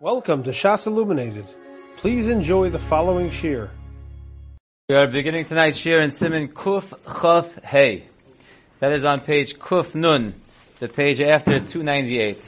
[0.00, 1.46] Welcome to Shas Illuminated.
[1.96, 3.68] Please enjoy the following shir.
[4.88, 8.06] We are beginning tonight's shir in Siman Kuf Chaf Hey.
[8.78, 10.40] That is on page Kuf Nun,
[10.78, 12.40] the page after 298.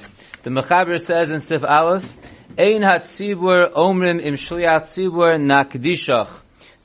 [0.44, 2.08] The Mechaber says in Sif Aleph,
[2.56, 6.30] Ein HaTzibur Omrim Im Shliach Tzibur Nakdishach.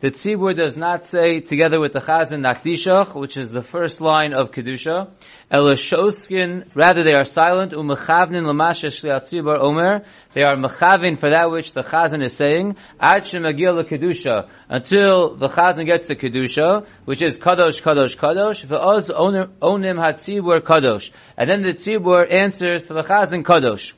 [0.05, 4.33] The Tzibur does not say together with the Chazan Nakdishach, which is the first line
[4.33, 5.09] of Kedusha.
[5.51, 7.71] Elashoskin, rather they are silent.
[7.71, 10.05] Umechavnin Lamasha Shliach Tzibur Omer.
[10.35, 12.75] They are mechavin for that which the Chazan is saying.
[12.99, 14.47] Ad Shemagil Kedusha.
[14.69, 18.63] Until the Chazan gets the Kedusha, which is Kadosh, Kadosh, Kadosh.
[18.63, 21.09] V'oz Onim HaTzibur Kadosh.
[21.35, 23.93] And then the Tzibur answers to the Chazan Kadosh.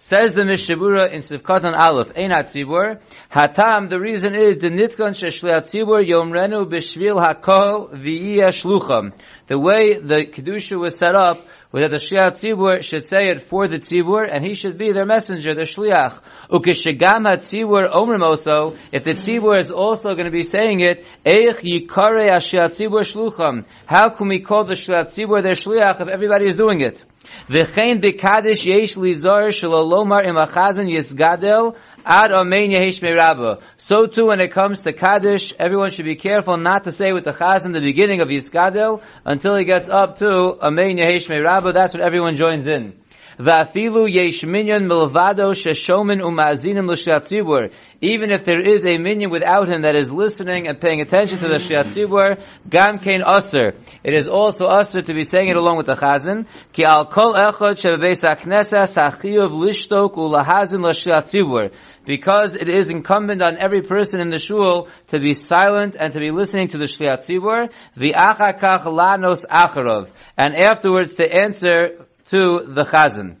[0.00, 3.00] Says the Mishnah Berurah in Sivkatan Aleph, Ein HaTzibur,
[3.32, 9.12] Hatam, the reason is, the Nitkan Sheshli HaTzibur Yomrenu Bishvil HaKol V'yiyah Shlucham.
[9.48, 13.48] The way the Kedusha was set up, was that the Shliach Tzibur should say it
[13.48, 16.20] for the Tzibur, and he should be their messenger, the Shliach.
[16.48, 21.58] Ukeshagam HaTzibur Omrim also, if the Tzibur is also going to be saying it, Eich
[21.64, 23.64] Yikare HaShliach Tzibur Shlucham.
[23.86, 27.02] How can we call the Shliach Tzibur their Shliach if everybody is doing it?
[27.48, 33.60] V'chein dekadish yesh lizor shalolomar im achazan yisgadel ad amen yehesh merabba.
[33.76, 37.24] So too when it comes to Kaddish, everyone should be careful not to say with
[37.24, 41.74] the chazan the beginning of Yisgadel until he gets up to amen yehesh merabba.
[41.74, 42.98] That's what everyone joins in.
[43.38, 47.70] Va'afilu yesh minyan milvado sheshomin umazinim l'shatzibur.
[48.00, 51.46] Even if there is a minyan without him that is listening and paying attention to
[51.46, 53.74] the shiatzibur, gam aser.
[54.02, 56.46] It is also aser to be saying it along with the chazan.
[56.72, 61.70] Ki al kol shebebeis haknesa sachiyuv lishtok ulahazin l'shiatzibur.
[62.04, 66.18] Because it is incumbent on every person in the shul to be silent and to
[66.18, 72.64] be listening to the shliat tzibur, the achakach lanos acharov, and afterwards to answer to
[72.66, 73.36] the chazan.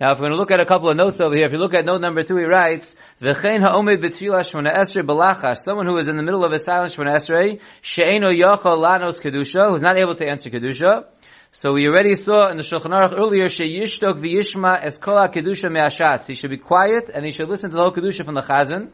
[0.00, 1.58] Now, if we're going to look at a couple of notes over here, if you
[1.58, 6.08] look at note number two, he writes, "V'chein b'tfilah shmona esrei b'lachash." Someone who is
[6.08, 10.16] in the middle of a silent shmona esrei, she'eno yochel lanos kedusha, who's not able
[10.16, 11.04] to answer kedusha.
[11.52, 16.26] So we already saw in the Shulchan Aruch earlier, she'yishtok v'yishma es kol kedusha me'ashatz.
[16.26, 18.90] He should be quiet and he should listen to the whole kedusha from the chazan.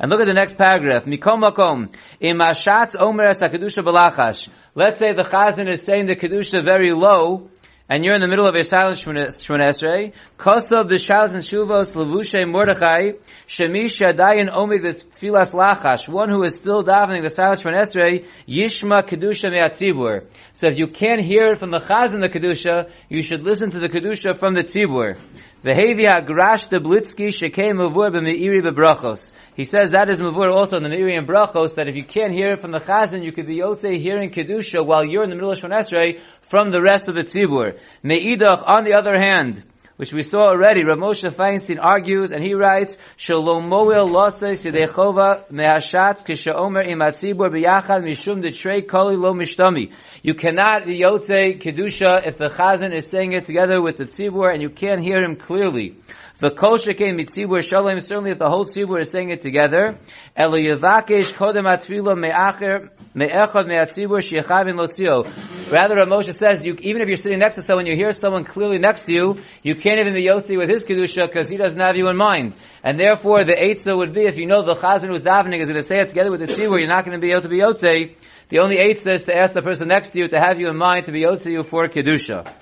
[0.00, 1.04] And look at the next paragraph.
[1.04, 1.94] Mikom makom.
[2.18, 4.48] Im ashatz omer es kedusha b'lachash.
[4.74, 7.48] Let's say the chazan is saying the kedusha very low,
[7.88, 12.48] and you're in the middle of a silent Shemona Esrei, Kosav b'shals and shuvos levushe
[12.48, 13.12] Mordechai,
[13.48, 19.02] Shemish Adayin omid v'tfilas lachash, one who is still davening the silent Shemona Esrei, Yishma
[19.06, 20.26] Kedusha me'atzibur.
[20.54, 23.70] So if you can't hear it from the Chaz and the Kedusha, you should listen
[23.72, 25.18] to the Kedusha from the Tzibur.
[25.64, 25.84] He says
[29.92, 32.60] that is mavur also in the Me'iri and Brachos, that if you can't hear it
[32.60, 35.60] from the Chazan, you could be Yotze hearing Kedusha while you're in the middle of
[35.60, 36.18] Shemon Esrei
[36.50, 37.78] from the rest of the Tzibur.
[38.02, 39.62] Me'idach, on the other hand,
[39.98, 45.48] which we saw already, Rav Moshe Feinstein argues, and he writes, Shalom moel lotzes yedechova
[45.48, 49.32] mehashatz kishaomer imatzibur biyachad mishum detrei koli lo.
[50.24, 54.62] You cannot Yotze Kedusha if the Chazan is saying it together with the Tzibur and
[54.62, 55.96] you can't hear him clearly.
[56.38, 59.98] The Kol Shekem Mitzibur Shalom, certainly if the whole Tzibur is saying it together,
[60.36, 65.26] Elo Yevakesh Kodem Atfilo Me'acher Me'echad Me'atzibur Shechavin Lotzio.
[65.72, 68.78] Rather, Moshe says, you, even if you're sitting next to someone, you hear someone clearly
[68.78, 71.96] next to you, you can't even be Yotze with his Kedusha because he doesn't have
[71.96, 72.54] you in mind.
[72.84, 75.80] And therefore, the Eitzah would be, if you know the Chazan who's davening is going
[75.80, 77.58] to say it together with the Tzibur, you're not going to be able to be
[77.58, 78.14] Yotze,
[78.52, 80.76] the only eight is to ask the person next to you to have you in
[80.76, 82.52] mind to be Yotze you for Kedusha.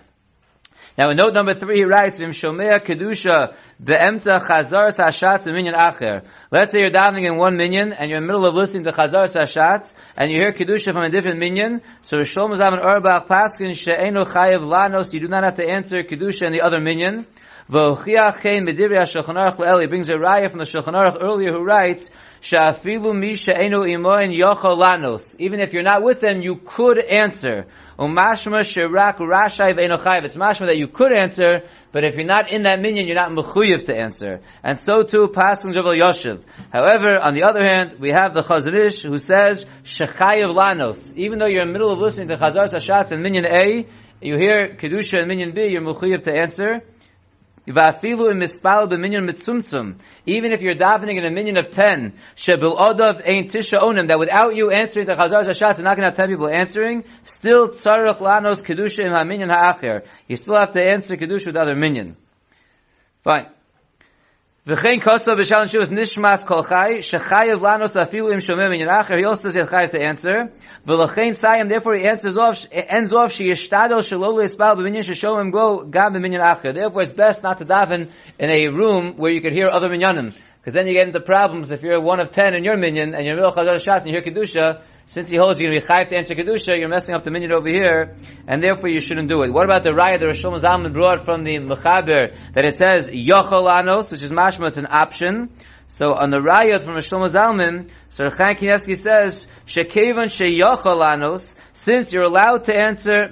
[0.97, 6.23] Now in note number three he writes, Vim Shomea Kedusha Be'emta Chazar Sashatz Minyan Acher.
[6.53, 8.93] Let's say you're davening in one minyan and you're in the middle of listening to
[8.93, 11.83] Chazar Sashatz and you hear Kedusha from a different minyan.
[12.03, 16.47] So Shlomo Zalman Auerbach Paskin She'enu Chayev Lanos, you do not have to answer Kedusha
[16.47, 17.27] in the other minyan.
[17.69, 21.65] V'ochiach Chen Medivri HaShulchan Aruch Le'eli brings a raya from the Shulchan Aruch earlier who
[21.65, 25.34] writes, Sha'afilu mi she'enu imoin yochol lanos.
[25.39, 27.67] Even if you're not with them, you could answer.
[27.99, 30.25] Umashma shirak rashai v'enochayv.
[30.25, 33.31] It's mashma that you could answer, but if you're not in that minyan, you're not
[33.31, 34.41] mechuyev to answer.
[34.62, 36.43] And so too, paschal javel yoshev.
[36.73, 41.14] However, on the other hand, we have the Chazon Ish who says, shechayev lanos.
[41.17, 43.87] Even though you're in the middle of listening to Chazar Sashatz and minyan A,
[44.23, 46.82] you hear Kedusha and minyan B, you're mechuyev to answer.
[47.67, 48.03] Even
[50.53, 54.57] if you're davening in a minyan of ten, shebil odav ein tisha onim, that without
[54.57, 58.19] you answering the chazar shashat, you're not going to have ten people answering, still tzarech
[58.19, 60.05] lanos kedusha im ha-minyan ha'acher.
[60.27, 62.17] You still have to answer kedusha with other minyan.
[63.23, 63.49] Fine.
[64.67, 69.25] V'chein kosa b'shalom shuvas nishmas kol chai, shechayev lanos afilu im shomem in acher, he
[69.25, 70.53] also says chayev to answer.
[70.87, 75.51] V'lechein sayim, therefore he answers off, eh, ends off, she yishtadel shalol le'espal b'minyan sheshomem
[75.51, 76.75] go gam b'minyan acher.
[76.75, 80.35] Therefore it's best not to daven in a room where you could hear other minyanim.
[80.59, 83.25] Because then you get into problems if you're one of ten in your minyan, and
[83.25, 85.93] you're middle chazar shas and you hear kedusha, since he holds you're going to be
[85.93, 88.15] chayv to answer kedusha, you're messing up the minyan over here,
[88.47, 89.53] and therefore you shouldn't do it.
[89.53, 93.69] What about the raya that Rosh Zalman brought from the mechaber that it says yochol
[93.69, 95.51] anos, which is mashma, it's an option.
[95.89, 102.25] So on the raya from Rosh Zalman, Sir Chaim Kanievsky says shekevan sheyochol since you're
[102.25, 103.28] allowed to answer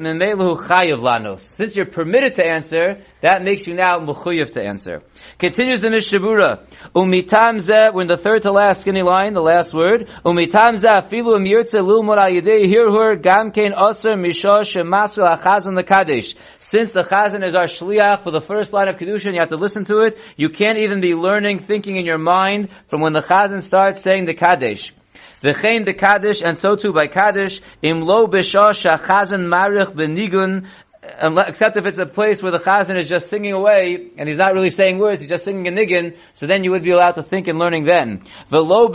[1.38, 5.02] since you're permitted to answer, that makes you now mechuyev to answer.
[5.38, 6.66] Continues the Mishnah Berurah.
[6.94, 10.08] Umitam zeh, we're in the third to last skinny line, the last word.
[10.24, 16.36] Umitam zeh, afilu emirtze lilmod ayidei hirhur gam kein aser misha shemasu achazan the kaddish.
[16.58, 19.48] Since the chazan is our shliach for the first line of kedusha, and you have
[19.50, 23.12] to listen to it, you can't even be learning, thinking in your mind from when
[23.12, 24.92] the chazan starts saying the kadesh.
[25.40, 30.68] The Kaddish, and so too by Kaddish, im lo b'shah shachazan marich benigun
[31.20, 34.36] um, except if it's a place where the chazan is just singing away and he's
[34.36, 37.12] not really saying words, he's just singing a niggin, so then you would be allowed
[37.12, 38.24] to think and learning then.
[38.50, 38.88] V'lo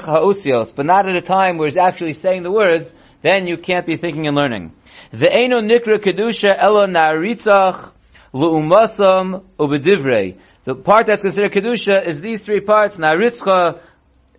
[0.00, 3.86] ha'usios, but not at a time where he's actually saying the words, then you can't
[3.86, 4.72] be thinking and learning.
[5.12, 7.92] Ve'eno nikra kedusha elo na'aritzach
[8.32, 10.38] lu'umasam ubedivrei.
[10.64, 13.80] The part that's considered kedusha is these three parts, na'ritzcha,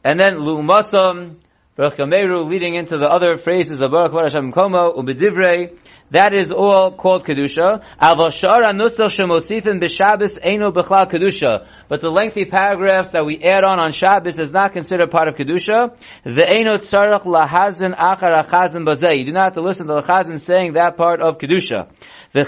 [0.04, 1.36] and then lu'umasam,
[1.75, 5.78] Baruch leading into the other phrases of Baruch Hashem Komo, ubedivrei,
[6.12, 7.84] that is all called kedusha.
[11.10, 11.68] Kedusha.
[11.88, 15.36] But the lengthy paragraphs that we add on on Shabbos is not considered part of
[15.36, 15.96] kedusha.
[16.25, 16.34] You
[19.25, 21.88] do not have to listen to the chazan saying that part of kedusha.
[22.31, 22.45] That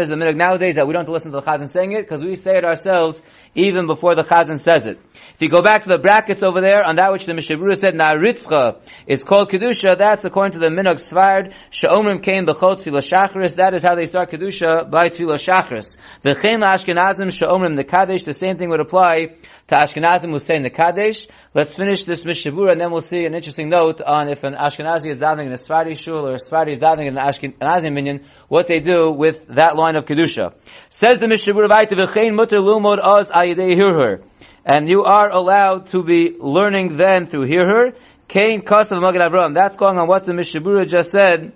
[0.00, 2.02] is the minhag nowadays that we don't have to listen to the chazan saying it
[2.02, 3.22] because we say it ourselves
[3.54, 4.98] even before the chazan says it.
[5.34, 7.76] If you go back to the brackets over there, on that which the Mishnah Berurah
[7.76, 13.02] said, Na'ritzcha, is called Kedusha, that's according to the Minog Sfard, Sha'omrim came b'chol Tfilah
[13.02, 15.96] Shachris, that is how they start Kedusha, by Tfilah Shachris.
[16.22, 19.36] The Chen Ashkenazim, Sha'omrim the Kadesh, the same thing would apply
[19.70, 21.28] to Ashkenazim who say in the Kadesh.
[21.54, 24.54] Let's finish this Mishnah Berurah and then we'll see an interesting note on if an
[24.54, 27.92] Ashkenazi is davening in a Sfari shul or a Sfari is davening in an Ashkenazi
[27.92, 30.54] minyan, what they do with that line of Kedusha.
[30.90, 34.22] Says the Mishnah Berurah Vaita, V'chein mutter lumod oz ayidei hirhur
[34.64, 37.94] and you are allowed to be learning then through hear.
[38.26, 39.54] Kain Kostav Magen Avram.
[39.54, 41.52] That's going on what the Mishnah Berurah just said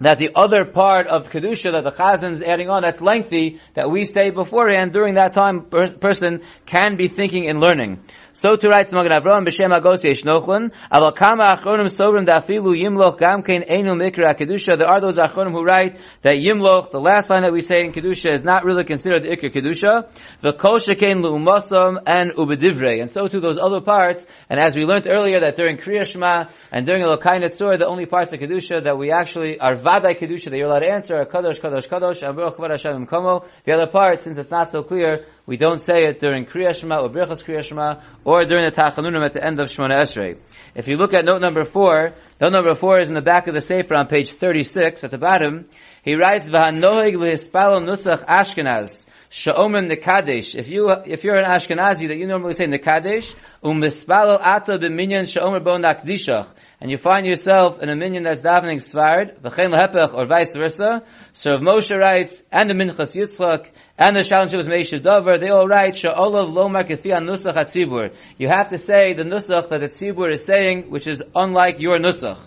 [0.00, 3.90] that the other part of Kedusha that the Chazan is adding on, that's lengthy, that
[3.90, 8.00] we say beforehand, during that time, per- person can be thinking and learning.
[8.32, 13.18] So to write Magen Avraham b'shem Agos yesh nochlan, aval kama achronim sovrim dafilu yimloch
[13.18, 14.78] gam kein enu mikra kedusha.
[14.78, 17.92] There are those achronim who write that yimloch, the last line that we say in
[17.92, 20.08] kedusha, is not really considered the ikra kedusha.
[20.40, 24.24] The kol shekein lu'umasam and ubedivrei, and so to those other parts.
[24.48, 28.06] And as we learned earlier, that during Kriya Shema and during Elokai Netzor, the only
[28.06, 31.88] parts of kedusha that we actually are kedusha that you're allowed to answer kadosh kadosh
[31.88, 33.46] kadosh baruch Hashem komo.
[33.64, 37.00] The other part, since it's not so clear, we don't say it during Kriya Shema
[37.00, 40.38] or Birchas Kriya Shema or during the Tachanunim at the end of Shemona Esrei.
[40.74, 43.54] If you look at note number four, note number four is in the back of
[43.54, 45.66] the Sefer on page 36 at the bottom.
[46.02, 49.04] He writes, V'hanohig lihispalo nusach Ashkenaz.
[49.30, 50.54] Sha'omim nekadesh.
[50.54, 55.62] If you, if you're an Ashkenazi that you normally say nekadesh, umispalo ata b'minyan sha'omer
[55.62, 56.48] bo nakdishach.
[56.80, 61.02] And you find yourself in a minyan that's davening Sfard, v'chein lehepech, or vice versa.
[61.32, 65.48] So if Moshe writes, and the Minchas Yitzchak, and the challenge was Meishav Dover, they
[65.48, 68.14] all write, Sha'olav Lomar Kefian Nusach HaTzibur.
[68.38, 71.98] You have to say the Nusach that the Tzibur is saying, which is unlike your
[71.98, 72.38] Nusach.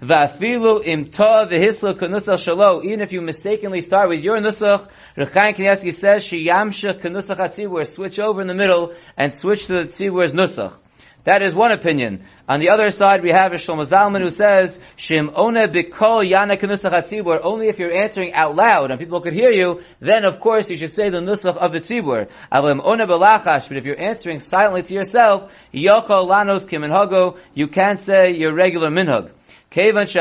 [0.00, 2.84] Va'afilu im to'ah v'hislu k'nusach shalo.
[2.84, 7.84] Even if you mistakenly start with your Nusach, Reb Chaim Kanievsky says, Shiyamshach k'nusach HaTzibur.
[7.84, 10.74] Switch over in the middle and switch to the Tzibur's Nusach.
[11.24, 12.24] That is one opinion.
[12.48, 17.40] On the other side, we have Shlomo Zalman who says, "Shim one bikol yana tzibur."
[17.42, 20.76] Only if you're answering out loud and people could hear you, then of course you
[20.76, 22.28] should say the nusach of the tzibur.
[22.50, 23.68] Avlim one belachash.
[23.68, 28.88] But if you're answering silently to yourself, yoko lanos kiminhago, you can't say your regular
[28.88, 29.30] minhag.
[29.72, 30.16] Since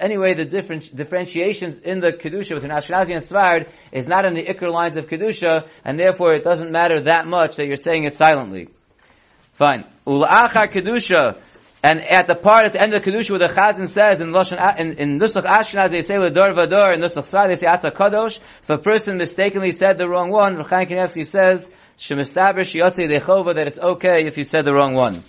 [0.00, 4.44] anyway the different differentiations in the kedusha between Ashkenazi and Sfard is not in the
[4.44, 8.16] ikr lines of kedusha, and therefore it doesn't matter that much that you're saying it
[8.16, 8.68] silently.
[9.52, 9.84] Fine.
[10.06, 11.40] Ula'achar kedusha.
[11.82, 14.58] And at the part at the end of kedusha where the chazan says in Lashon
[14.78, 18.38] in, in Nusach Ashkenaz they say Lador Vador in Nusach Sfard they say Ata Kadosh.
[18.62, 23.66] If a person mistakenly said the wrong one, Reb Chaim Kanievsky says Shemistaber Shiyotzei that
[23.66, 25.22] it's okay if you said the wrong one.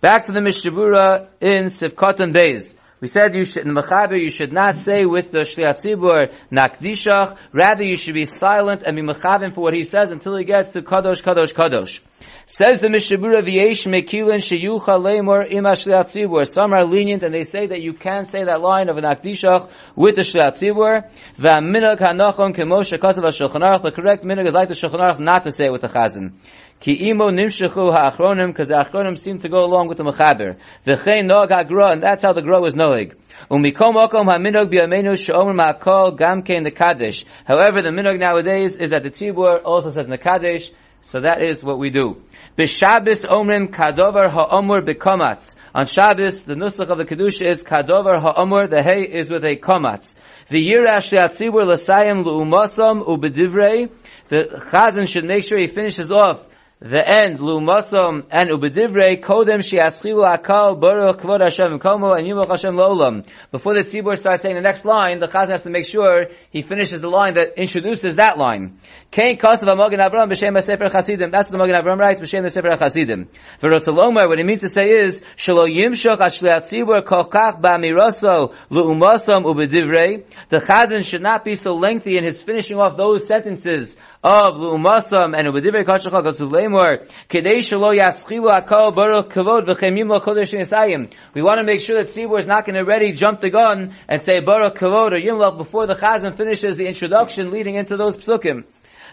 [0.00, 2.76] Back to the Mishnah Berurah in Sivkot and Beis.
[3.00, 6.32] We said you should, in the Mechaber, you should not say with the Shliat Tzibur,
[6.52, 10.44] Nakdishach, rather you should be silent and be Mechavim for what he says until he
[10.44, 11.98] gets to Kadosh, Kadosh, Kadosh.
[12.46, 16.46] Says the Mishnah Berurah V'yesh Mekilin Sheyucha Lemor Ima Shliat Tzibur.
[16.46, 19.70] Some are lenient and they say that you can say that line of an Akdishach
[19.94, 21.10] with the Shliat Tzibur.
[21.36, 25.66] V'aminag hanachon kemo shekasav ha-Shulchan The correct minhag is like the Shulchan not to say
[25.66, 26.32] it with the Chazan.
[26.80, 30.56] Ki imo nimshechu ha'achronim, because the achronim seem to go along with the mechaber.
[30.86, 33.14] V'chein nog ha'gra, and that's how the gra is noig.
[33.50, 37.24] Umikom okom ha'minog bi'amenu she'omer ma'akol gam kein the kaddish.
[37.44, 41.62] However, the minog nowadays is that the tzibur also says the nekadesh, so that is
[41.62, 42.22] what we do.
[42.56, 45.54] B'Shabbos omrim kadover ha'omur b'komatz.
[45.74, 48.68] On Shabbos, the nusach of the kedusha is kadover ha'omur.
[48.68, 50.14] The hay is with a komatz.
[50.48, 53.90] The yirash tzibur l'sayim lu'umasam u'bedivrei.
[54.28, 56.47] The chazan should make sure he finishes off
[56.80, 62.74] the end, Lumasom and Ubedivrei, Kodem Shiaschilu Akal, Baruch Kvod Hashem Komo, and Yimach Hashem
[62.74, 63.26] Lo'olam.
[63.50, 66.62] Before the tzibur starts saying the next line, the Chazan has to make sure he
[66.62, 68.78] finishes the line that introduces that line.
[69.10, 71.32] Kain Kosav Amogen Avram B'Shem Sefer Chasidim.
[71.32, 73.26] That's what the Mogen Avram writes, B'Shem Sefer Chasidim.
[73.60, 80.22] V'Rotzalomar, what he means to say is, Shalo Yimshach Ashliat Tzibur Kochach Ba'miraso Lu'umasom Ubedivrei.
[80.48, 85.36] The Chazan should not be so lengthy in his finishing off those sentences of Lu'umasam
[85.36, 91.12] and Ubedivrei Kachachak Kedei Yaschilu Akal Baruch Kavod V'Chemim L'Chodesh.
[91.34, 93.94] We want to make sure that Tzibur is not going to already jump the gun
[94.08, 98.16] and say Baruch Kavod or Yimlach before the Chazan finishes the introduction leading into those
[98.16, 98.64] psukim.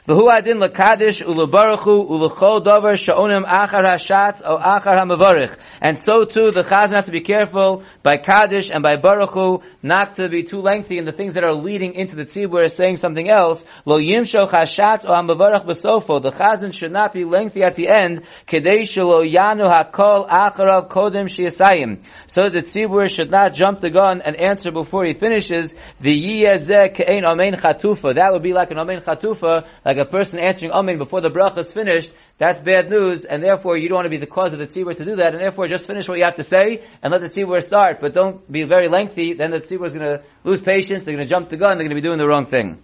[0.08, 5.58] V'hu adin l'kadish u'lebaruchu u'lechol davar sha'onim achar hashatz o achar.
[5.82, 10.14] And so too, the chazan has to be careful by kaddish and by baruchu not
[10.18, 13.28] to be too lengthy in the things that are leading into the tzibur saying something
[13.28, 13.66] else.
[13.84, 16.22] Lo yimsho hashatz o ha'mavarich besofo.
[16.22, 18.22] The chazan should not be lengthy at the end.
[18.48, 22.04] Kedei shelo yanu hakol acharav kodem shiasayim.
[22.28, 25.76] So the tzibur should not jump the gun and answer before he finishes.
[26.00, 28.14] The yiyezeh ke'ein amen chatufa.
[28.14, 31.60] That would be like an amen chatufa, like a person answering amen before the bracha
[31.60, 34.60] is finished, that's bad news, and therefore you don't want to be the cause of
[34.60, 37.12] the tzibur to do that, and therefore just finish what you have to say, and
[37.12, 40.24] let the tzibur start, but don't be very lengthy, then the tzibur is going to
[40.44, 42.46] lose patience, they're going to jump the gun, they're going to be doing the wrong
[42.46, 42.82] thing.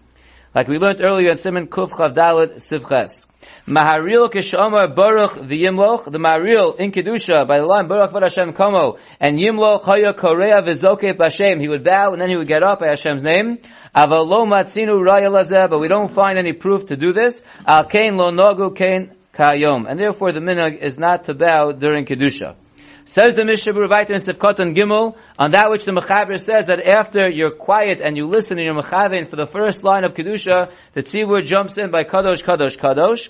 [0.53, 3.25] Like we learned earlier in Siman Kuf Chav Dalet Sivches.
[3.67, 8.50] Maharil Kishamar Baruch the Yimloch, the Maharil in Kedusha, by the line Baruch Vod Hashem
[9.19, 12.79] and Yimloch Chaya Korea Vizoket Bashem, he would bow and then he would get up
[12.79, 13.57] by Hashem's name.
[13.95, 17.43] Avalo Matzinu Raya but we don't find any proof to do this.
[17.65, 22.05] Al Kain Lo Nogu Kain Kayom, and therefore the minhag is not to bow during
[22.05, 22.55] Kedusha.
[23.12, 26.80] Says the Mishnah Berurah in Sivkot and Gimel, on that which the Mechaber says that
[26.80, 31.03] after you're quiet and you listen and you're for the first line of Kedusha, the
[31.03, 33.27] Tzibur jumps in by Kadosh, Kadosh, Kadosh.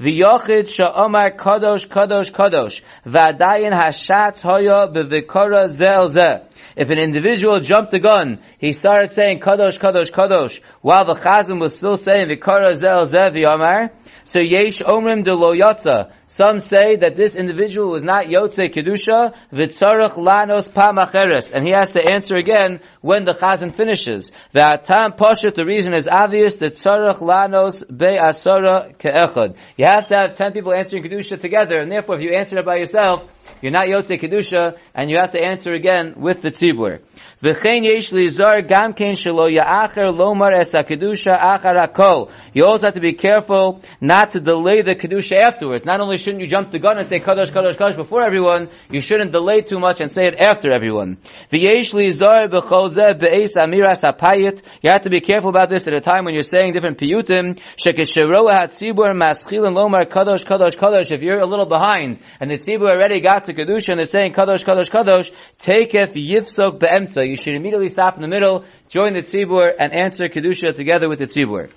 [0.00, 6.42] V'yochid sha'omar kadosh kadosh kadosh v'adayin hashatz hoya b'vikora zel zeh.
[6.74, 11.60] If an individual jumped the gun, he started saying kadosh kadosh kadosh while the chazan
[11.60, 13.90] was still saying vikara zel zeh v'yomar.
[14.24, 16.12] So yesh omrim de lo yotza.
[16.26, 21.90] Some say that this individual is not yotze kedusha v'tzarach lanos pamacheres, and he has
[21.92, 24.30] to answer again when the chazan finishes.
[24.54, 25.54] V'atam poshet.
[25.54, 26.56] The reason is obvious.
[26.56, 29.56] that tzarach lanos be asara keechad.
[29.76, 32.64] You have to have ten people answering kedusha together, and therefore, if you answer it
[32.64, 33.24] by yourself,
[33.60, 37.00] you're not Yotze Kedusha, and you have to answer again with the Tzibur.
[37.42, 42.30] V'chein yesh lizar gam kein shelo ya'acher lomar es kedusha achar hakol.
[42.52, 45.84] You also have to be careful not to delay the Kedusha afterwards.
[45.84, 49.00] Not only shouldn't you jump the gun and say Kadosh, Kadosh, Kadosh before everyone, you
[49.00, 51.18] shouldn't delay too much and say it after everyone.
[51.52, 54.62] V'yesh lizar b'chol zeh be'es amiras hapayit.
[54.82, 57.60] You have to be careful about this at a time when you're saying different piyutim.
[57.78, 61.12] Shekesheroa hatzibur maschil lomar Kadosh, Kadosh, Kadosh.
[61.12, 64.32] If you're a little behind, and the tzibur already got to Kedusha and they're saying
[64.32, 67.26] Kadosh, Kadosh, Kadosh, taketh yifsok be'emtza.
[67.26, 71.20] You should immediately stop in the middle, join the tzibur, and answer Kedusha together with
[71.20, 71.70] the tzibur.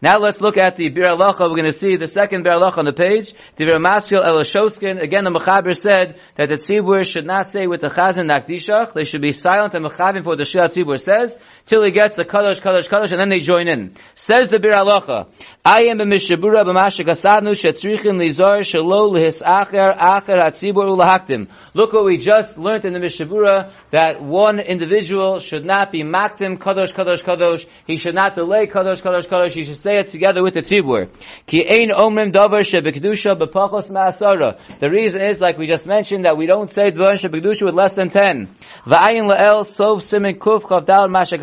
[0.00, 1.40] Now let's look at the Biur Halacha.
[1.40, 3.34] We're going to see the second Biur Halacha on the page.
[3.56, 5.02] The Bir Maskil Elashoskin.
[5.02, 8.92] Again, the Mechaber said that the tzibur should not say with the chazan nakdishach.
[8.92, 11.36] They should be silent and mechavim for the Shia tzibur says
[11.68, 13.94] till he gets the kadosh, kadosh, kadosh, and then they join in.
[14.14, 15.28] Says the Biur Halacha.
[15.64, 21.48] I am a Mishnah Berurah b'mashik asadnu shetzrichin lizar shelo lehis acher hatzibur ulahaktim.
[21.74, 26.02] Look what we just learned in the Mishnah Berurah that one individual should not be
[26.02, 27.66] maktim kadosh, kadosh, kadosh.
[27.86, 29.50] He should not delay kadosh, kadosh, kadosh.
[29.50, 31.10] He should say it together with the tzibur.
[31.46, 34.58] Ki ein omrim davar shebekdusha b'pachos ma'asara.
[34.80, 37.92] The reason is, like we just mentioned, that we don't say dvar shebekdusha with less
[37.92, 38.48] than ten.
[38.86, 41.42] Va'ayin la'el sov simin kuf chavdal mashik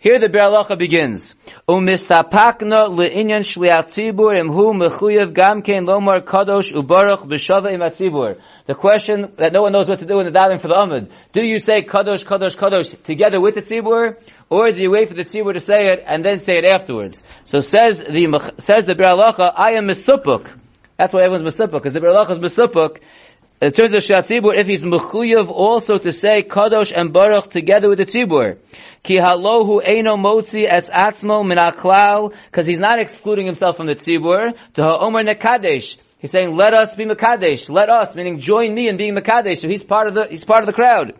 [0.00, 1.34] Here the Biur Halacha begins.
[1.68, 8.40] Umistapakna le'inyan shliat tzibur imhu mechuyev gam kein lomar kadosh ubaruch b'shava im atzibur.
[8.66, 11.10] The question that no one knows what to do in the davening for the Amud.
[11.32, 14.16] Do you say kadosh, kadosh, kadosh together with the tzibur?
[14.48, 17.22] Or do you wait for the tzibur to say it and then say it afterwards?
[17.44, 20.48] So says the, says the Biur Halacha, I am misupuk.
[20.96, 23.00] That's why everyone's misupuk, because the Biur Halacha is misupuk.
[23.60, 27.98] In terms of Shatzibur, if he's mechuyev also to say Kadosh and Baruch together with
[27.98, 28.58] the Tzibur.
[29.02, 31.58] Ki halohu eino motzi es atzmo min
[32.46, 35.96] because he's not excluding himself from the Tzibur, to ha'omer nekadesh.
[36.18, 37.68] He's saying, let us be Mekadesh.
[37.68, 39.58] Let us, meaning join me in being Mekadesh.
[39.58, 41.14] So he's part of the, he's part of the crowd.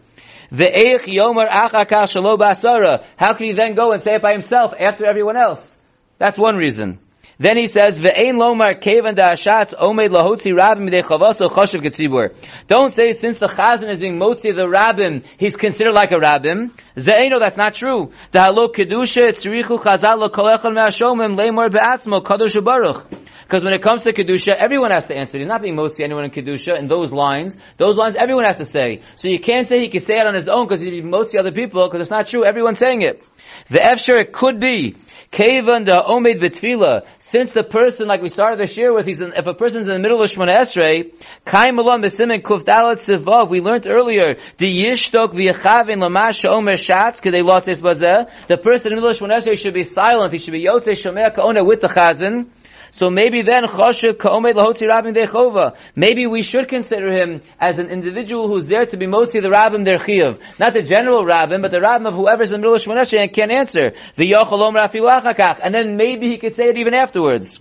[0.52, 3.04] Yomer Achaka Shalo.
[3.16, 5.76] How can he then go and say it by himself after everyone else?
[6.18, 7.00] That's one reason.
[7.38, 12.34] Then he says, "Ve'ein lomar kevan da'ashatz omed lahotzi rabbim midei chavaso choshev ketzibur."
[12.66, 16.72] Don't say since the chazan is being motzi the rabbim, he's considered like a rabbim.
[16.96, 18.10] Ze'eno, that's not true.
[18.32, 23.06] The Da'alo kedusha tzrichu chazal lo kolechon me'ashomim leimor be'atzmo kadosh baruch.
[23.48, 25.38] Because when it comes to Kedusha, everyone has to answer.
[25.38, 27.56] He's not being mostly anyone in Kedusha in those lines.
[27.78, 29.00] Those lines everyone has to say.
[29.14, 31.38] So you can't say he can say it on his own because he'd be mostly
[31.38, 32.44] other people because it's not true.
[32.44, 33.22] Everyone's saying it.
[33.70, 34.96] The Efsher, it could be.
[35.32, 39.34] Kavan the Omed Betfila, since the person, like we started this year with, he's in,
[39.36, 41.12] if a person's in the middle of Shemona Esrei,
[41.44, 47.44] Kaim Alam Besimin Kufdalat Sivav, we learned earlier, the Yishtok V'yachavin Lamash Omer Shatz, Kedei
[47.44, 50.52] Lotes Bazeh, the person in the middle of Shemona Esrei should be silent, he should
[50.52, 52.48] be Yotze Shomea Kaona with the Chazan,
[52.90, 55.76] so maybe then Choshev Ka'omed Lahotzi Rabbim Dechova.
[55.94, 59.86] Maybe we should consider him as an individual who's there to be Motzi the Rabbim
[59.86, 60.40] Derchiv.
[60.58, 63.32] Not the general Rabbim, but the Rabbim of whoever's in the middle of Shemona and
[63.32, 63.92] can't answer.
[64.16, 67.60] The Yochalom Rafi And then maybe he could say it even afterwards.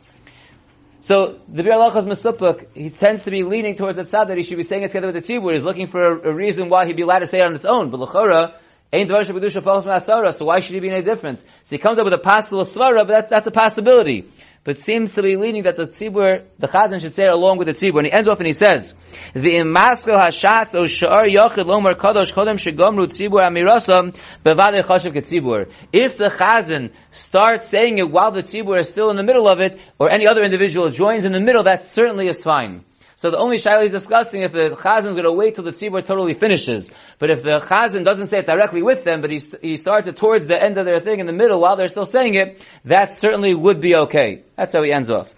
[1.02, 4.44] So the Bir Alachas Mesupuk, he tends to be leaning towards the tzad that he
[4.44, 5.54] should be saying it together with the tzibur.
[5.54, 7.66] He's looking for a, a, reason why he'd be allowed to say it on its
[7.66, 7.92] own.
[7.92, 8.56] But Lachora,
[8.92, 11.40] ain't Masara, so why should he be any different?
[11.40, 14.28] So he comes up with a possible svara, but that, that's a possibility
[14.68, 17.74] but seems to be leading that the tzibur, the chazan should say along with the
[17.74, 18.00] tzibur.
[18.00, 18.96] And he ends off and he says,
[19.34, 24.14] "The imaskil hashatz o shar yochid lomer kadosh kodem shegomru tzibur amirasam
[24.46, 29.16] bevadei chashav ketzibur." If the chazan starts saying it while the tzibur is still in
[29.16, 32.44] the middle of it, or any other individual joins in the middle, that certainly is
[32.44, 32.84] fine.
[33.18, 35.72] So the only shaila is discussing if the chazan is going to wait till the
[35.72, 36.92] tzibur totally finishes.
[37.18, 40.18] But if the chazan doesn't say it directly with them, but he, he starts it
[40.18, 43.20] towards the end of their thing in the middle while they're still saying it, that
[43.20, 44.44] certainly would be okay.
[44.56, 45.34] That's how he ends off.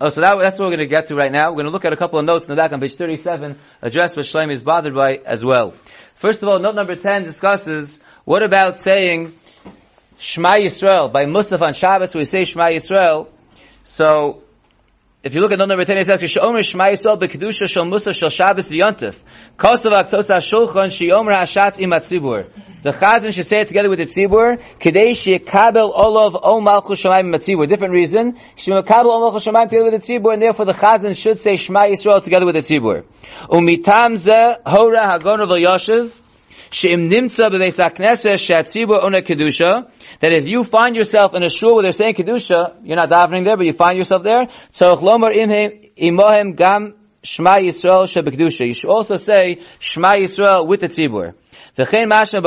[0.00, 1.50] Oh, so that, that's what we're going to get to right now.
[1.50, 3.58] We're going to look at a couple of notes in the back on page 37,
[3.82, 5.74] address what Shlomi is bothered by as well.
[6.14, 9.34] First of all, note number 10 discusses what about saying
[10.18, 13.26] Shema Yisrael by Musaf on Shabbos, we say Shema Yisrael.
[13.82, 14.44] So,
[15.22, 18.30] if you look at number 10, it says, Shomer Shema Yisrael bekedusha shel Musa shel
[18.30, 19.18] Shabbos v'yontif.
[19.58, 20.88] Kostav aktos ha-shulchan
[21.30, 22.48] ha-shatz im tzibur
[22.82, 24.58] The chazan should say it together with the tzibur.
[24.80, 27.68] Kedei shekabel olav ol malchus shamayim tzibur.
[27.68, 28.38] Different reason.
[28.56, 31.80] Shemekabel ol malchus shamayim together with the tzibur, and therefore the chazan should say Shema
[31.80, 33.04] Yisrael together with the tzibur.
[33.50, 36.19] Umitam ze hora hagon of.
[40.20, 43.44] That if you find yourself in a shul where they're saying kedusha, you're not davening
[43.44, 44.42] there, but you find yourself there.
[44.42, 44.48] You
[48.74, 51.34] should also say Shema Yisrael with the tzibur.
[51.76, 52.42] V'chein mashna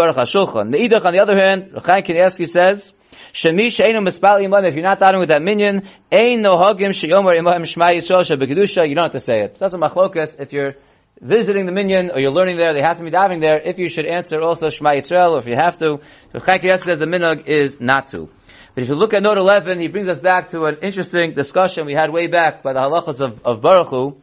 [0.55, 0.71] on
[1.11, 2.93] the other hand, Reb Chaim Kanievsky says,
[3.35, 8.87] if you're not davening with that minyan, ein no hagim she'yomer imam Shema Yisrael shebekdusha,
[8.87, 9.57] you don't have to say it.
[9.57, 10.75] So that's a machlokas if you're
[11.21, 13.60] visiting the minyan or you're learning there, they have to be diving there.
[13.60, 15.99] If you should answer also Shema Yisrael, or if you have to,
[16.34, 18.30] Chaim says the minhag is not to.
[18.76, 21.86] But if you look at note 11, he brings us back to an interesting discussion
[21.86, 24.17] we had way back by the halachas of, of Baruch Hu,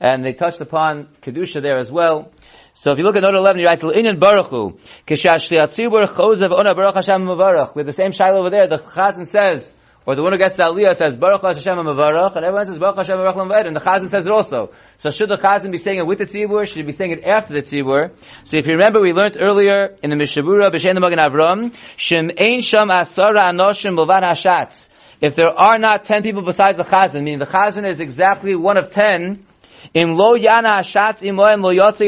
[0.00, 2.32] and they touched upon Kedusha there as well.
[2.74, 6.74] So if you look at note 11, he writes, L'inyan Baruch Hu, Kishash Chozev Ona
[6.74, 7.76] Baruch Hashem Mavarach.
[7.76, 10.64] With the same shiloh over there, the Chazan says, or the one who gets the
[10.64, 14.26] aliyah says, Baruch Hashem Mavarach, and everyone says, Baruch Hashem Mavarach and the Chazan says
[14.26, 14.70] it also.
[14.96, 16.66] So should the Chazan be saying it with the Tzibur?
[16.66, 18.10] Should he be saying it after the Tzibur?
[18.44, 22.30] So if you remember, we learned earlier in the Mishnah Berurah, B'Shem Magen Avram, Shem
[22.36, 24.88] Ein Sham Asara Anoshim Bovan Hashatz.
[25.20, 28.76] If there are not ten people besides the Chazan, meaning the Chazan is exactly one
[28.76, 29.46] of ten,
[29.94, 32.06] Im lo yana hashatz imoim lo yotze.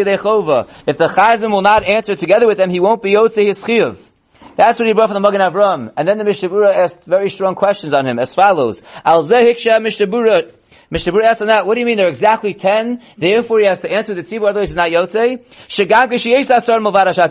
[0.86, 3.98] If the Chazan will not answer together with them, he won't be yotze his chiyuv.
[4.56, 5.92] That's what he brought from the Magen Avram.
[5.96, 8.82] And then the Mishnah Berurah asked very strong questions on him as follows.
[9.04, 10.52] Al zehiksha Mishnah Berurah.
[10.92, 11.96] Mishabura asked on that, what do you mean?
[11.96, 13.02] There are exactly ten?
[13.18, 15.40] Therefore he has to answer the tzibur, otherwise he's not yotze.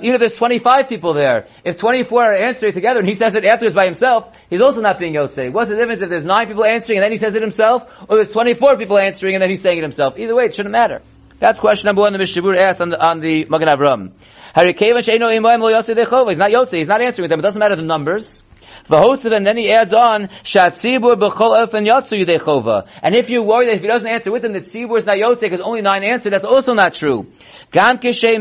[0.04, 3.46] Even if there's 25 people there, if 24 are answering together and he says it
[3.46, 5.54] afterwards by himself, he's also not being yotze.
[5.54, 8.18] What's the difference if there's nine people answering and then he says it himself, or
[8.18, 10.18] there's 24 people answering and then he's saying it himself?
[10.18, 11.02] Either way, it shouldn't matter.
[11.40, 14.12] That's question number one the Mishnah Berurah asked on the, on the Magen Avram.
[14.56, 16.78] He's not yotze.
[16.78, 17.40] He's not answering them.
[17.40, 18.44] It doesn't matter the numbers.
[18.88, 22.86] The host of them, then he adds on, Shatzibur b'chol elfen yotzu yudechova.
[23.02, 25.16] And if you worry that if he doesn't answer with them, that tzibur is not
[25.16, 27.28] yotze because only nine answer, that's also not true.
[27.72, 28.38] Gam kishay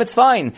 [0.00, 0.54] it's fine.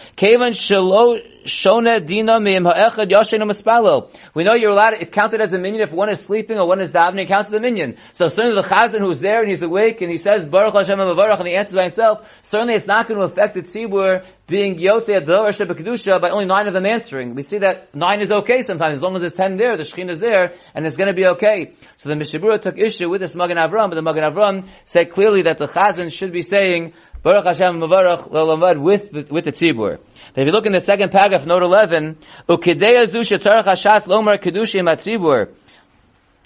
[1.44, 4.10] Shona dina ha'echad yashenu.
[4.34, 6.80] We know you're allowed, it's counted as a minyan if one is sleeping or one
[6.80, 7.96] is davening, it counts as a minyan.
[8.12, 11.38] So certainly the chazan who's there and he's awake and he says, Baruch Hashem Baruch
[11.38, 15.26] and he answers by himself, certainly it's not going to affect the tzibur being yotze
[15.26, 17.34] Rosh Kedusha by only nine of them answering.
[17.34, 20.10] We see that nine is okay sometimes, as long as there's ten there, the Shekhinah
[20.10, 21.74] is there, and it's going to be okay.
[21.96, 25.10] So the Mishnah Berurah took issue with this Magen Avram, but the Magen Avram said
[25.10, 29.52] clearly that the chazan should be saying, Baruch Hashem Mavarach Lolamad with the, with the
[29.52, 29.98] tzibur.
[30.34, 34.42] But If you look in the second paragraph, note 11, Ukidei azu shetzarach hashat lomar
[34.42, 35.50] kedushim atzibur.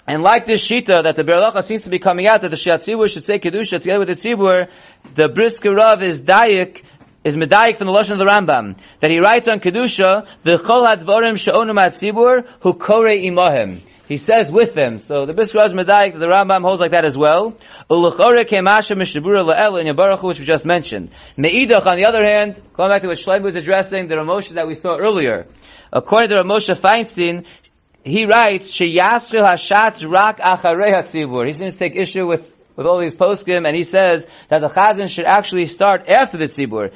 [0.05, 2.55] And like this shita that the Biur Halacha seems to be coming out that the
[2.55, 4.69] Shiatzibur should say kedusha together with the tzibur,
[5.15, 6.83] the Brisker Rav is dayik
[7.25, 10.87] is medayik from the lashon of the Rambam that he writes on kedusha the chol
[10.87, 13.81] hadvarim she'onu matzibur who kore imahem.
[14.07, 14.99] He says with them.
[14.99, 16.17] So the Brisker Rav medayik.
[16.17, 17.57] The Rambam holds like that as well.
[20.21, 21.09] Which we just mentioned.
[21.35, 24.65] Me'idach, on the other hand, going back to what Shlomo was addressing, the Ramosha that
[24.65, 25.47] we saw earlier.
[25.91, 27.45] According to Rav Moshe Feinstein,
[28.03, 31.45] he writes, Sheyasril hashatz rak acharei hatzibur.
[31.45, 34.67] He seems to take issue with with all these poskim, and he says that the
[34.67, 36.93] chazan should actually start after the tzibur.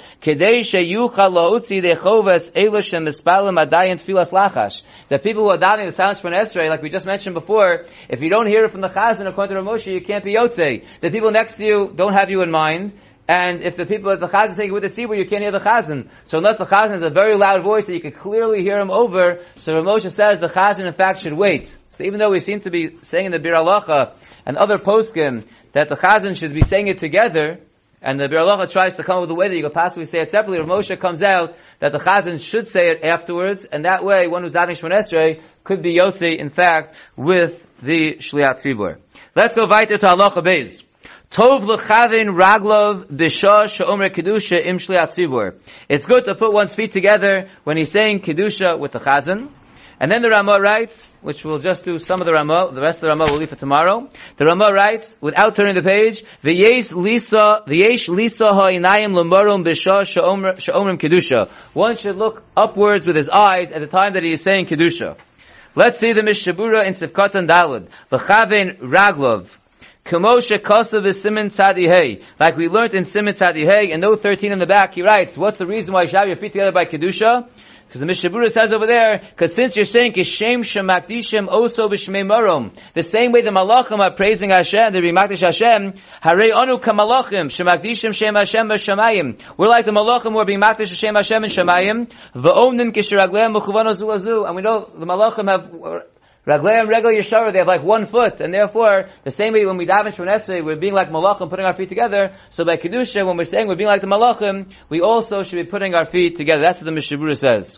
[5.10, 8.22] The people who are davening the silence from Esrei, like we just mentioned before, if
[8.22, 10.86] you don't hear it from the chazan according to Moshe, you can't be yotze.
[11.02, 12.94] The people next to you don't have you in mind.
[13.28, 15.60] And if the people at the chazan saying with the tzibur, you can't hear the
[15.60, 16.10] chazan.
[16.26, 18.92] So unless the chazan has a very loud voice that you can clearly hear him
[18.92, 21.76] over, so Moshe says the chazan in fact should wait.
[21.90, 24.14] So even though we seem to be saying in the Biur Halacha
[24.46, 27.60] and other poskim that the chazan should be saying it together,
[28.02, 30.06] and the Biur Halacha tries to come up with a way that you could possibly
[30.06, 34.04] say it separately, Moshe comes out that the chazan should say it afterwards, and that
[34.04, 38.98] way one who's davening Shemon Esrei could be yotzi, in fact, with the Shliat Tzibur.
[39.36, 40.84] Let's go weiter to Halacha Beis.
[41.32, 45.54] Tov lechavin raglov b'shah she'omer kedusha im shliat tzibur.
[45.88, 49.50] It's good to put one's feet together when he's saying kedusha with the chazan.
[50.02, 52.98] And then the Ramah writes, which we'll just do some of the Ramah, the rest
[52.98, 54.10] of the Ramah we'll leave for tomorrow.
[54.38, 61.00] The Ramah writes, without turning the page, v'yesh lisa, v'yesh lisa ha'inayim l'morum b'shah she'omrim
[61.00, 61.52] kedusha.
[61.74, 65.18] One should look upwards with his eyes at the time that he is saying kedusha.
[65.76, 67.88] Let's see the Mishnah Berurah in Sivkatan Dalad.
[68.12, 69.56] V'chavein raglov.
[70.04, 72.24] Kamosha Kosav is Siman Tzadihei.
[72.40, 75.60] Like we learned in Siman Tzadihei, and note 13 in the back, he writes, what's
[75.60, 77.48] the reason why you should have your feet together by Kedusha?
[77.92, 82.26] Because the Mishnah Berurah says over there, because since you're saying Kishem Shemakdishim Oso B'Shmei
[82.26, 87.52] Marom, the same way the Malachim are praising Hashem, the Rimakdish Hashem, Harei Anu Kamalachim,
[87.52, 89.42] Shemakdishim Shem Hashem B'Shamayim.
[89.58, 93.92] We're like the Malachim who are being Makdish Hashem Hashem and Shamayim, V'omnim Kishiragleim Mechuvan
[93.92, 95.70] Azu and we know the Malachim have
[96.46, 99.86] Ragleim Regel Yeshara, they have like one foot, and therefore, the same way when we
[99.86, 103.38] daven Shemon Esrei, we're being like Malachim, putting our feet together, so by Kedusha, when
[103.38, 106.64] we're saying we're being like the Malachim, we also should be putting our feet together.
[106.64, 107.78] That's what the Mishnah Berurah says.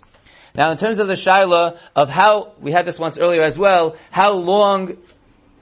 [0.55, 3.97] Now, in terms of the Shaila, of how, we had this once earlier as well,
[4.11, 4.97] how long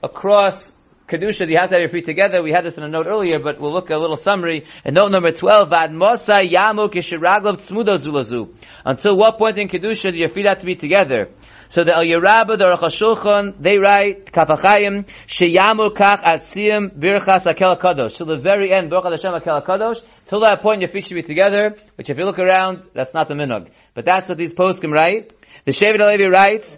[0.00, 0.72] across
[1.08, 2.40] Kedusha do you have to have your feet together?
[2.40, 4.64] We had this in a note earlier, but we'll look at a little summary.
[4.84, 8.54] In note number 12, Vad Mosa Yamu Tzmudo Zulazu.
[8.84, 11.30] Until what point in Kedusha do your feet have to be together?
[11.72, 17.50] So the Eliyahu Rabbah, the Aruch HaShulchan, they write, Kaf HaChaim, Sheyamur Kach Atziyim Birchas
[17.50, 18.14] Akel HaKadosh.
[18.14, 20.04] Till the very end, Baruch Hashem Akel HaKadosh.
[20.26, 23.26] Till that point, your feet should be together, which if you look around, that's not
[23.26, 23.70] the minog.
[23.94, 25.32] But that's what these poskim write.
[25.64, 26.76] The Shevet HaLevi writes,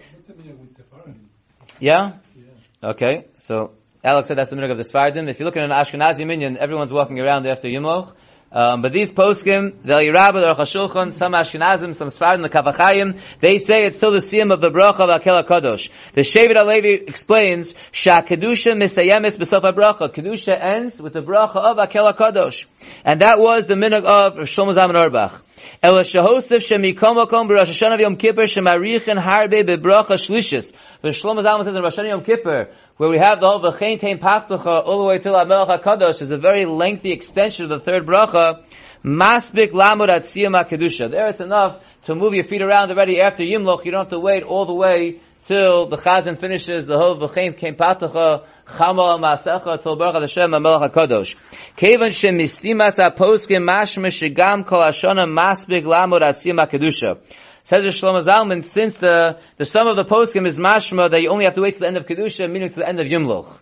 [1.81, 2.13] yeah?
[2.37, 2.91] yeah?
[2.91, 3.73] Okay, so
[4.05, 5.29] Alex said that's the minog of the Sfardim.
[5.29, 8.15] If you look at an Ashkenazi minyan, everyone's walking around after Yimloch.
[8.55, 12.67] Um, but these poskim, the Yerabah, the Aruch HaShulchan, some Ashkenazim, some Sfardim, the Kaf
[12.67, 15.91] HaChaim, they say it's still the siyam of the bracha of Akel Kadosh.
[16.13, 20.15] The Shevet HaLevi explains, Sha Kedusha mistayemis b'sof HaBracha.
[20.15, 22.67] Kedusha ends with the bracha of Akel Kadosh.
[23.05, 25.43] And that was the minhag of Shlomo Zalman Auerbach.
[25.83, 30.73] El shahosef shemikom akom b'Rosh Hashanah Yom Kippur shemarichin harbe bebracha shlishis.
[31.05, 34.19] But Shlomo Zalman says in Rosh Yom Kippur, where we have the whole v'chein tein
[34.19, 38.07] pachtacha all the way till HaMelech HaKadosh is a very lengthy extension of the third
[38.07, 38.65] bracha.
[39.05, 41.11] Masbik lamud atziyam HaKedusha.
[41.11, 43.85] There it's enough to move your feet around already after Yimloch.
[43.85, 47.55] You don't have to wait all the way till the Chazan finishes the whole v'chein
[47.59, 51.35] tein pachtacha chama masecha till Baruch Hashem HaMelech HaKadosh.
[51.77, 57.19] Kevan shemistimas ha-poskim mashma shigam kol hashana masbik lamud atziyam HaKedusha.
[57.65, 61.47] Says Shlomo Zalman, since the, the sum of the poskim is mashma that you only
[61.47, 63.59] have to wait to the end of Kedusha, meaning to the end of Yumloch.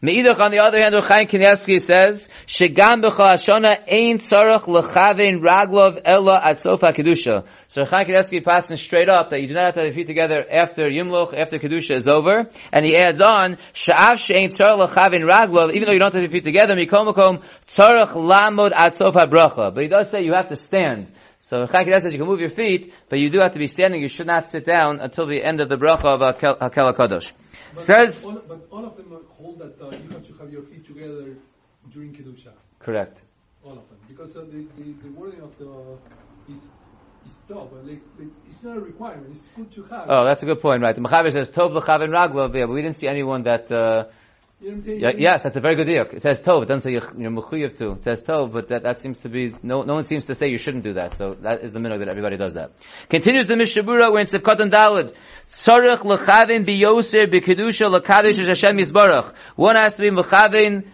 [0.00, 6.00] Meidach, on the other hand, Chaim Kanievsky says, "Shegam b'chol hashana ein tzarach lechavein raglov
[6.04, 9.74] ella at sofa kedusha." So Chaim Kanievsky passing straight up that you do not have
[9.74, 13.58] to have your feet together after Yimloch, after kedusha is over, and he adds on,
[13.74, 17.42] "Sha'af she'ein tzarach lechavein raglov," even though you don't have your feet together, mikom makom
[17.66, 19.74] tzarach lamod at sofa bracha.
[19.74, 21.10] But he does say you have to stand.
[21.48, 24.02] So Chaim says you can move your feet, but you do have to be standing.
[24.02, 27.32] You should not sit down until the end of the bracha of Hakel HaKadosh.
[27.74, 30.62] But Says- all, but all of them hold that uh, you have to have your
[30.64, 31.36] feet together
[31.90, 32.52] during kedusha.
[32.80, 33.22] Correct.
[33.64, 35.96] All of them, because uh, the, the the wording of the
[36.52, 39.30] is is tough, but like, like it's not a requirement.
[39.34, 40.04] It's good to have.
[40.06, 40.94] Oh, that's a good point, right?
[40.94, 43.72] The Mechaber says Tov l'chaven raglov, yeah, but we didn't see anyone that.
[43.72, 44.04] Uh,
[44.60, 45.00] you know what I'm saying?
[45.00, 46.14] yeah, yes, that's a very good diuk.
[46.14, 46.64] It says Tov.
[46.64, 47.92] It doesn't say you're mechuyev to.
[47.92, 50.48] It says Tov, but that, that seems to be no no one seems to say
[50.48, 51.14] you shouldn't do that.
[51.14, 52.72] So that is the minhag that everybody does that.
[53.08, 55.14] Continues the Mishnah Berurah we're in Sivkot and Dalid.
[55.54, 59.32] Tzarech l'chaven biyoser b'kedusha l'kadosh Hashem yisbarach.
[59.54, 60.88] One has to be mechaven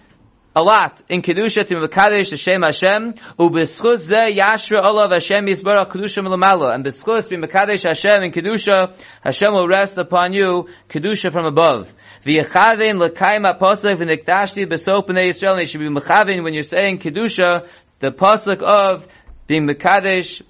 [0.57, 6.23] a lot in kedusha to mekadesh Hashem Hashem ubeschus ze yashra olav Hashem yisbarach kedusha
[6.23, 11.47] milamalo and beschus be mekadesh Hashem in kedusha Hashem will rest upon you kedusha from
[11.47, 11.93] above.
[12.23, 16.63] the V'yechavein l'kaim apostolic v'nikdashti besop b'nei Yisrael and you should be mechavein when you're
[16.63, 17.67] saying kedusha
[17.99, 19.09] the pasuk of
[19.49, 20.41] being mekadesh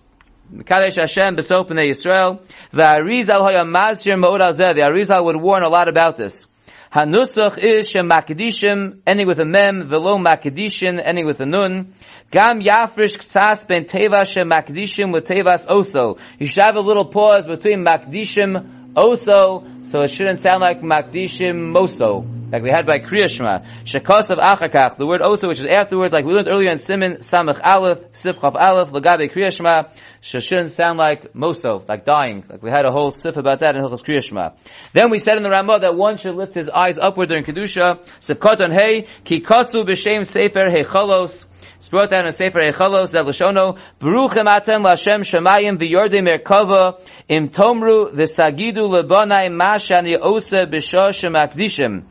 [0.53, 2.43] Mekadesh Hashem besop b'nei Yisrael.
[2.73, 4.15] The Arizal hoya mazir.
[4.75, 6.47] The Arizal would warn a lot about this.
[6.95, 11.93] Hanusach is shem makadishim, ending with a mem, velo makadishin, ending with a nun.
[12.31, 16.21] Gam yafrish ktsas ben teva shem makadishim with tevas oso.
[16.39, 21.75] You should have a little pause between makdishim oso, so it shouldn't sound like makdishim
[21.75, 22.44] moso.
[22.55, 23.65] Like we had by Kriya Shema.
[23.83, 27.19] Shekos of achakach, the word oso, which is afterwards, like we learned earlier in Siman,
[27.19, 29.89] Samach Aleph, Sifchaf Aleph, Lagabe Kriya Shema,
[30.21, 32.45] shouldn't sound like moso, like dying.
[32.49, 34.51] Like we had a whole sif about that in Hilchos Kriya Shema.
[34.93, 38.07] Then we said in the Ramah that one should lift his eyes upward during Kedusha.
[38.21, 41.47] Sifkot on Hey, ki kasu b'shem sefer hechalos.
[41.79, 47.49] It's brought down in Sefer Echalos that Lashono, Baruchem atem Lashem Shemayim v'yordei merkava im
[47.49, 52.05] tomru v'sagidu lebanai mashani osa b'shah shemakdishim.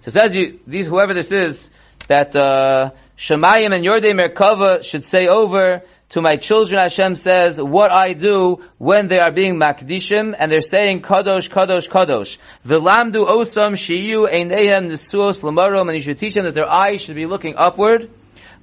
[0.00, 1.70] So it says you, these, whoever this is,
[2.08, 7.90] that, uh, Shemayim and Yordei Merkava should say over to my children, Hashem says, what
[7.90, 12.38] I do when they are being makdishim, and they're saying kadosh, kadosh, kadosh.
[12.64, 17.16] V'lamdu osam shiyu einehem nesuos lamarom, and you should teach them that their eyes should
[17.16, 18.08] be looking upward.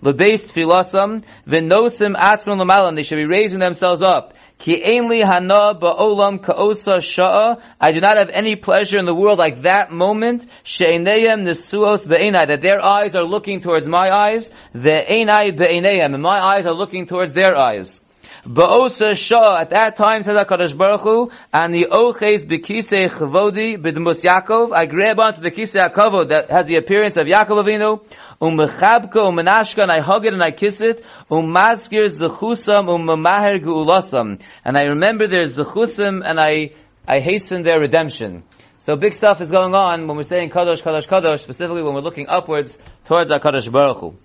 [0.03, 4.33] Lebeis tfilasam, v'nosim atzman lamala, and they should be raising themselves up.
[4.57, 7.61] Ki ainli hana ba'olam ka'osa sha'a.
[7.79, 10.45] I do not have any pleasure in the world like that moment.
[10.63, 12.47] She'einayim nesuos be'enai.
[12.47, 14.51] That their eyes are looking towards my eyes.
[14.73, 16.13] Ve'enai be'enayim.
[16.13, 18.01] And my eyes are looking towards their eyes.
[18.45, 19.61] Ba'osa sha'a.
[19.61, 24.71] At that time, says HaKadosh Baruch Hu, and the oches b'kisei chavodi b'dmus Yaakov.
[24.71, 28.05] I grab onto the kisei HaKavod that has the appearance of Yaakov Avinu.
[28.41, 31.03] Umechabka umenashka, and I hug it and I kiss it.
[31.31, 34.41] Umazkir zechusam umamaher geulasam.
[34.63, 36.71] And I remember their zechusim and I,
[37.07, 38.43] I hasten their redemption.
[38.77, 42.01] So big stuff is going on when we're saying kadosh, kadosh, kadosh, specifically when we're
[42.01, 44.15] looking upwards towards our kadosh baruch Hu.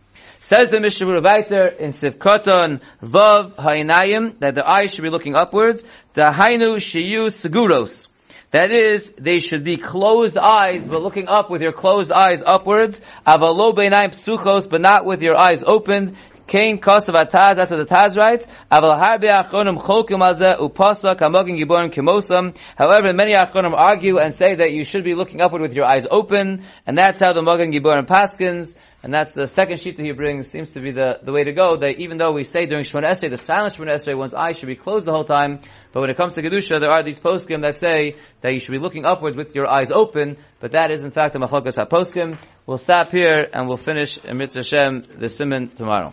[0.43, 5.85] Says the Mishnah Weiter in Sivkoton Vav Hainayim that the eyes should be looking upwards.
[6.15, 8.07] The Hainu Shiyu Seguros.
[8.51, 13.03] That is, they should be closed eyes, but looking up with your closed eyes upwards.
[13.27, 16.17] Avalo beinayim psuchos, but not with your eyes opened.
[16.51, 18.49] Kain kosav ataz, that's what the Taz writes.
[18.73, 22.57] Aval harbe achonim cholkim upasa kamogin giborim kimosam.
[22.77, 26.09] However, many achonim argue and say that you should be looking upward with your eyes
[26.11, 28.75] open, and that's how the Mogen Giborim paskins.
[29.03, 31.53] And that's the second sheet that he brings, seems to be the, the way to
[31.53, 34.59] go, that even though we say during Shemona Esrei, the silent Shemona Esrei, one's eyes
[34.59, 35.61] should be closed the whole time,
[35.93, 38.73] but when it comes to Kedusha, there are these poskim that say that you should
[38.73, 42.39] be looking upwards with your eyes open, but that is in fact a machlokas ha-poskim.
[42.67, 46.13] We'll stop here and we'll finish in Hashem, the Siman tomorrow.